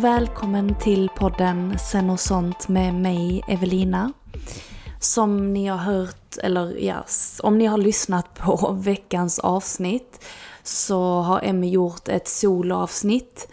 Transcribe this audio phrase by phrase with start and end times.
[0.00, 4.12] Välkommen till podden Sen och sånt med mig Evelina.
[5.00, 7.04] Som ni har hört, eller ja,
[7.42, 10.24] om ni har lyssnat på veckans avsnitt
[10.62, 13.48] så har Emmy gjort ett soloavsnitt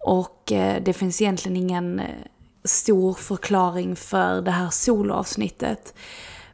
[0.00, 2.06] och eh, det finns egentligen ingen eh,
[2.64, 5.94] stor förklaring för det här soloavsnittet.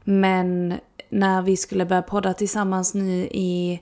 [0.04, 0.74] Men
[1.08, 3.80] när vi skulle börja podda tillsammans nu i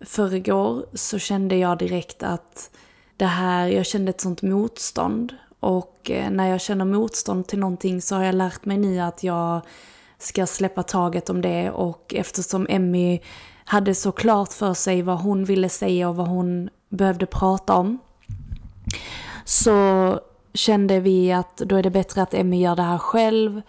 [0.00, 2.70] förrgår så kände jag direkt att
[3.16, 5.34] det här, jag kände ett sånt motstånd.
[5.60, 9.22] Och eh, när jag känner motstånd till någonting så har jag lärt mig nu att
[9.22, 9.60] jag
[10.18, 11.70] ska släppa taget om det.
[11.70, 13.20] Och eftersom Emmy
[13.64, 17.98] hade så klart för sig vad hon ville säga och vad hon behövde prata om.
[19.44, 20.20] Så
[20.54, 23.62] kände vi att då är det bättre att Emmy gör det här själv.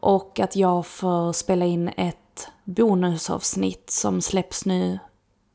[0.00, 4.98] Och att jag får spela in ett bonusavsnitt som släpps nu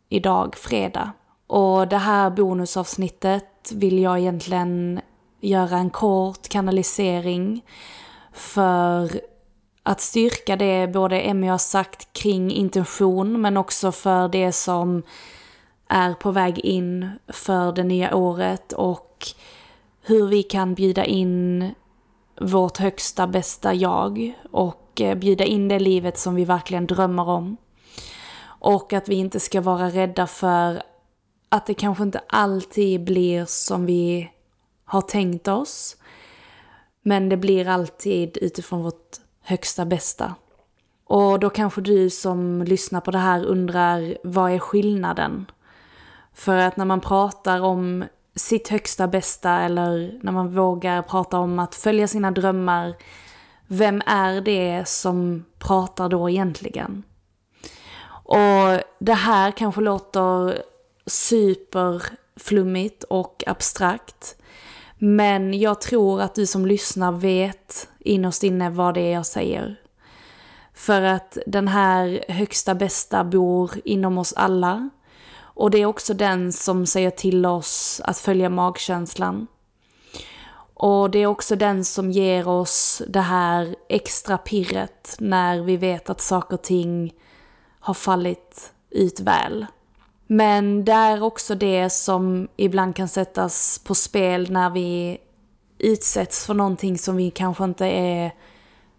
[0.10, 1.12] idag, fredag.
[1.48, 5.02] Och det här bonusavsnittet vill jag egentligen
[5.40, 7.66] göra en kort kanalisering
[8.34, 9.22] för
[9.84, 15.04] att styrka det både Emmy har sagt kring intention men också för det som
[15.88, 19.28] är på väg in för det nya året och
[20.02, 21.72] hur vi kan bjuda in
[22.42, 27.58] vårt högsta bästa jag och eh, bjuda in det livet som vi verkligen drömmer om.
[28.44, 30.82] Och att vi inte ska vara rädda för
[31.50, 34.32] att det kanske inte alltid blir som vi
[34.86, 35.98] har tänkt oss.
[37.02, 40.36] Men det blir alltid utifrån vårt högsta bästa.
[41.06, 45.46] Och då kanske du som lyssnar på det här undrar, vad är skillnaden?
[46.34, 51.60] För att när man pratar om sitt högsta bästa eller när man vågar prata om
[51.60, 52.96] att följa sina drömmar,
[53.68, 57.04] vem är det som pratar då egentligen?
[58.24, 60.62] Och det här kanske låter
[61.08, 64.36] superflummigt och abstrakt.
[64.98, 69.80] Men jag tror att du som lyssnar vet innerst inne vad det är jag säger.
[70.74, 74.90] För att den här högsta bästa bor inom oss alla.
[75.40, 79.48] Och det är också den som säger till oss att följa magkänslan.
[80.74, 86.10] Och det är också den som ger oss det här extra pirret när vi vet
[86.10, 87.14] att saker och ting
[87.80, 89.66] har fallit ut väl.
[90.28, 95.18] Men det är också det som ibland kan sättas på spel när vi
[95.80, 98.32] utsätts för någonting som vi kanske inte är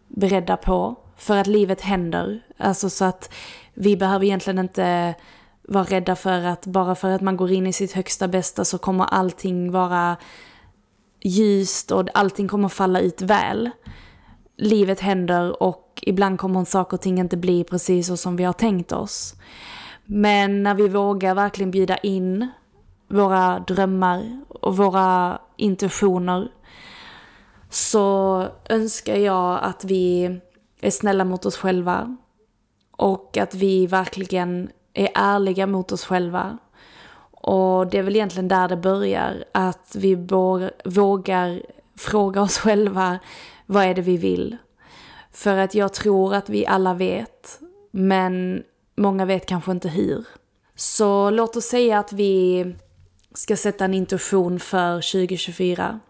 [0.09, 0.97] beredda på.
[1.17, 2.41] För att livet händer.
[2.57, 3.33] Alltså så att
[3.75, 5.15] vi behöver egentligen inte
[5.63, 8.79] vara rädda för att bara för att man går in i sitt högsta bästa så
[8.79, 10.17] kommer allting vara
[11.21, 13.71] ljust och allting kommer falla ut väl.
[14.57, 18.53] Livet händer och ibland kommer saker och ting inte bli precis så som vi har
[18.53, 19.35] tänkt oss.
[20.11, 22.49] Men när vi vågar verkligen bjuda in
[23.09, 26.49] våra drömmar och våra intentioner
[27.71, 30.25] så önskar jag att vi
[30.81, 32.17] är snälla mot oss själva
[32.91, 36.59] och att vi verkligen är ärliga mot oss själva.
[37.31, 40.15] Och det är väl egentligen där det börjar, att vi
[40.85, 41.63] vågar
[41.97, 43.19] fråga oss själva
[43.67, 44.57] vad är det vi vill?
[45.33, 48.63] För att jag tror att vi alla vet, men
[48.99, 50.25] många vet kanske inte hur.
[50.75, 52.65] Så låt oss säga att vi
[53.35, 56.01] ska sätta en intention för 2024.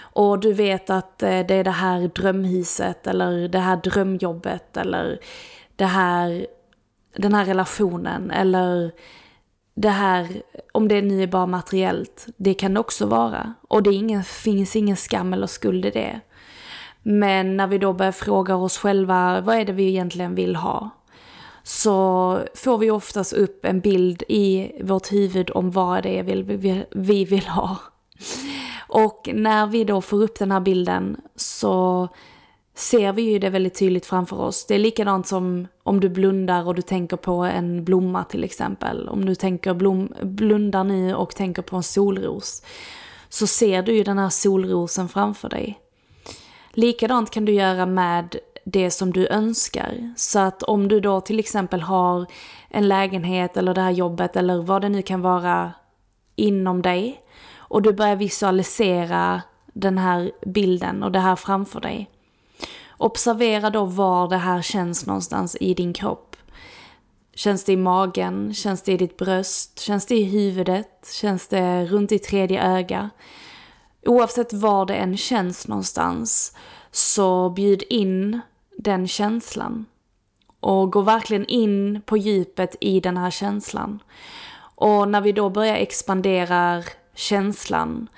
[0.00, 5.18] Och du vet att eh, det är det här drömhuset eller det här drömjobbet eller
[5.76, 6.46] det här,
[7.16, 8.92] den här relationen eller
[9.74, 10.42] det här,
[10.72, 13.54] om det nu är bara materiellt, det kan det också vara.
[13.68, 16.20] Och det ingen, finns ingen skam eller skuld i det.
[17.02, 20.90] Men när vi då börjar fråga oss själva, vad är det vi egentligen vill ha?
[21.68, 26.22] Så får vi oftast upp en bild i vårt huvud om vad det är
[26.90, 27.76] vi vill ha.
[28.88, 32.08] Och när vi då får upp den här bilden så
[32.74, 34.66] ser vi ju det väldigt tydligt framför oss.
[34.66, 39.08] Det är likadant som om du blundar och du tänker på en blomma till exempel.
[39.08, 42.62] Om du tänker blom, blundar nu och tänker på en solros
[43.28, 45.78] så ser du ju den här solrosen framför dig.
[46.72, 48.36] Likadant kan du göra med
[48.72, 50.14] det som du önskar.
[50.16, 52.26] Så att om du då till exempel har
[52.68, 55.72] en lägenhet eller det här jobbet eller vad det nu kan vara
[56.36, 57.22] inom dig
[57.56, 59.42] och du börjar visualisera
[59.72, 62.10] den här bilden och det här framför dig.
[62.96, 66.36] Observera då var det här känns någonstans i din kropp.
[67.34, 68.54] Känns det i magen?
[68.54, 69.80] Känns det i ditt bröst?
[69.80, 71.10] Känns det i huvudet?
[71.20, 73.10] Känns det runt i tredje öga?
[74.06, 76.56] Oavsett var det än känns någonstans
[76.90, 78.40] så bjud in
[78.78, 79.86] den känslan.
[80.60, 84.02] Och går verkligen in på djupet i den här känslan.
[84.74, 86.82] Och när vi då börjar expandera
[87.14, 88.08] känslan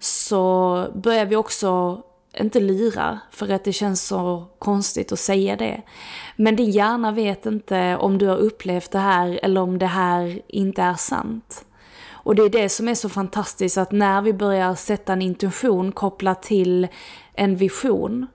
[0.00, 2.02] så börjar vi också
[2.38, 5.82] inte lura för att det känns så konstigt att säga det.
[6.36, 10.40] Men din hjärna vet inte om du har upplevt det här eller om det här
[10.48, 11.64] inte är sant.
[12.10, 15.92] Och det är det som är så fantastiskt att när vi börjar sätta en intention
[15.92, 16.88] kopplat till
[17.34, 18.26] en vision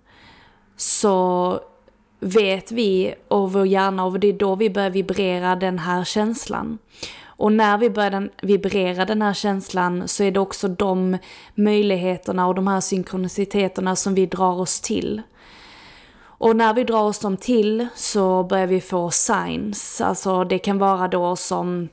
[0.77, 1.60] så
[2.21, 6.77] vet vi och vår hjärna och det är då vi börjar vibrera den här känslan.
[7.23, 11.18] Och när vi börjar vibrera den här känslan så är det också de
[11.56, 15.21] möjligheterna och de här synkroniciteterna som vi drar oss till.
[16.23, 20.77] Och när vi drar oss dem till så börjar vi få signs, alltså det kan
[20.77, 21.89] vara då som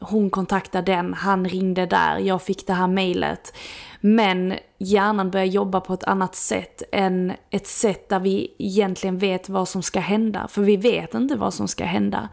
[0.00, 3.56] hon kontaktade den, han ringde där, jag fick det här mejlet.
[4.00, 9.48] Men hjärnan börjar jobba på ett annat sätt än ett sätt där vi egentligen vet
[9.48, 10.48] vad som ska hända.
[10.48, 12.28] För vi vet inte vad som ska hända.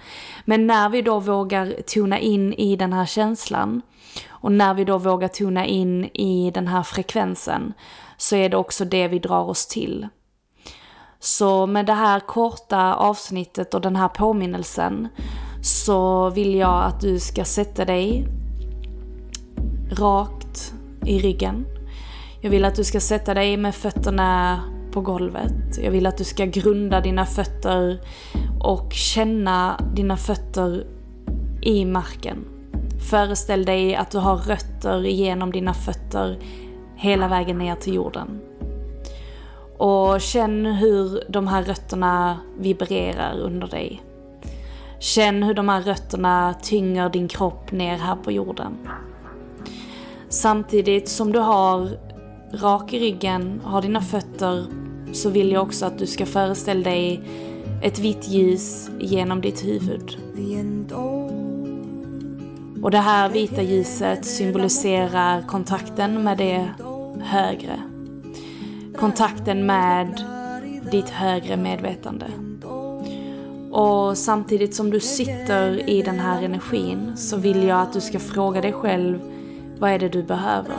[0.45, 3.81] Men när vi då vågar tona in i den här känslan
[4.29, 7.73] och när vi då vågar tona in i den här frekvensen
[8.17, 10.07] så är det också det vi drar oss till.
[11.19, 15.07] Så med det här korta avsnittet och den här påminnelsen
[15.67, 18.27] så vill jag att du ska sätta dig
[19.91, 20.73] rakt
[21.05, 21.65] i ryggen.
[22.41, 24.61] Jag vill att du ska sätta dig med fötterna
[24.91, 25.77] på golvet.
[25.83, 28.01] Jag vill att du ska grunda dina fötter
[28.59, 30.85] och känna dina fötter
[31.61, 32.45] i marken.
[33.09, 36.39] Föreställ dig att du har rötter genom dina fötter
[36.95, 38.39] hela vägen ner till jorden.
[39.77, 44.01] Och känn hur de här rötterna vibrerar under dig.
[44.99, 48.77] Känn hur de här rötterna tynger din kropp ner här på jorden.
[50.29, 51.89] Samtidigt som du har
[52.53, 54.65] rak i ryggen, har dina fötter,
[55.13, 57.21] så vill jag också att du ska föreställa dig
[57.83, 60.17] ett vitt ljus genom ditt huvud.
[62.83, 66.69] Och det här vita ljuset symboliserar kontakten med det
[67.21, 67.81] högre.
[68.97, 70.23] Kontakten med
[70.91, 72.25] ditt högre medvetande.
[73.77, 78.19] Och samtidigt som du sitter i den här energin så vill jag att du ska
[78.19, 79.19] fråga dig själv
[79.79, 80.75] vad är det du behöver?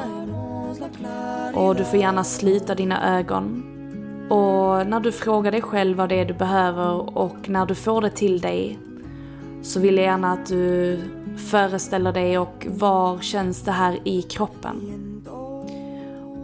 [1.54, 3.62] Och du får gärna slita dina ögon.
[4.30, 8.00] Och när du frågar dig själv vad det är du behöver och när du får
[8.00, 8.78] det till dig
[9.62, 10.98] så vill jag gärna att du
[11.50, 14.76] föreställer dig och var känns det här i kroppen?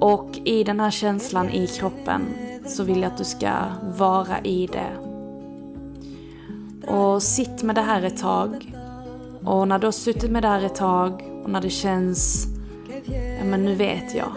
[0.00, 2.22] Och i den här känslan i kroppen
[2.66, 3.52] så vill jag att du ska
[3.98, 5.03] vara i det.
[6.86, 8.74] Och sitt med det här ett tag.
[9.44, 12.46] Och när du har suttit med det här ett tag och när det känns,
[13.38, 14.32] ja men nu vet jag.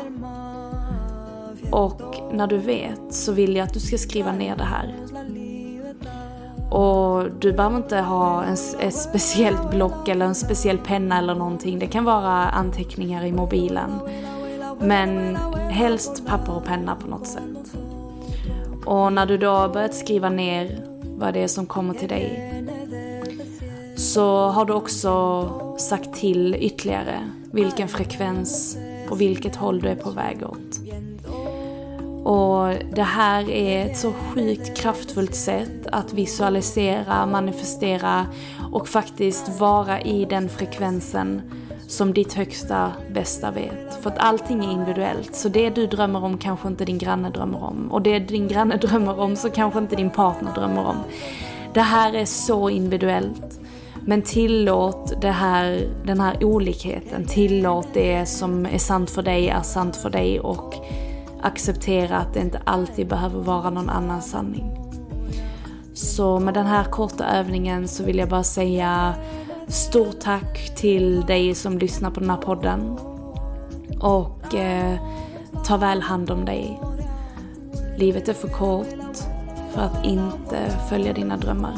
[1.72, 2.02] Och
[2.32, 4.96] när du vet så vill jag att du ska skriva ner det här.
[6.72, 11.80] Och du behöver inte ha en, ett speciellt block eller en speciell penna eller någonting.
[11.80, 14.00] Det kan vara anteckningar i mobilen.
[14.80, 15.36] Men
[15.70, 17.76] helst papper och penna på något sätt.
[18.86, 20.87] Och när du då har börjat skriva ner
[21.18, 22.54] vad det är som kommer till dig
[23.96, 28.78] så har du också sagt till ytterligare vilken frekvens
[29.10, 30.82] och vilket håll du är på väg åt.
[32.28, 38.26] Och det här är ett så sjukt kraftfullt sätt att visualisera, manifestera
[38.72, 41.42] och faktiskt vara i den frekvensen
[41.88, 43.94] som ditt högsta bästa vet.
[44.02, 45.36] För att allting är individuellt.
[45.36, 47.92] Så det du drömmer om kanske inte din granne drömmer om.
[47.92, 50.98] Och det din granne drömmer om så kanske inte din partner drömmer om.
[51.74, 53.60] Det här är så individuellt.
[54.06, 57.26] Men tillåt det här, den här olikheten.
[57.26, 60.76] Tillåt det som är sant för dig är sant för dig och
[61.42, 64.72] acceptera att det inte alltid behöver vara någon annan sanning.
[65.94, 69.16] Så med den här korta övningen så vill jag bara säga
[69.68, 72.98] stort tack till dig som lyssnar på den här podden.
[74.00, 75.00] Och eh,
[75.66, 76.80] ta väl hand om dig.
[77.98, 79.18] Livet är för kort
[79.74, 81.78] för att inte följa dina drömmar.